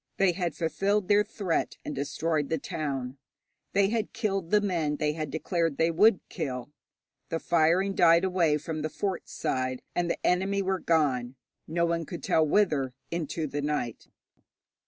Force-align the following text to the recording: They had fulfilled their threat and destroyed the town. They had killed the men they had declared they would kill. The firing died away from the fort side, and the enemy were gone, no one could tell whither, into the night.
They 0.17 0.31
had 0.31 0.55
fulfilled 0.55 1.09
their 1.09 1.23
threat 1.23 1.77
and 1.85 1.93
destroyed 1.93 2.49
the 2.49 2.57
town. 2.57 3.19
They 3.73 3.89
had 3.89 4.13
killed 4.13 4.49
the 4.49 4.59
men 4.59 4.95
they 4.95 5.13
had 5.13 5.29
declared 5.29 5.77
they 5.77 5.91
would 5.91 6.27
kill. 6.27 6.71
The 7.29 7.37
firing 7.37 7.93
died 7.93 8.23
away 8.23 8.57
from 8.57 8.81
the 8.81 8.89
fort 8.89 9.29
side, 9.29 9.83
and 9.93 10.09
the 10.09 10.25
enemy 10.25 10.63
were 10.63 10.79
gone, 10.79 11.35
no 11.67 11.85
one 11.85 12.07
could 12.07 12.23
tell 12.23 12.43
whither, 12.43 12.95
into 13.11 13.45
the 13.45 13.61
night. 13.61 14.07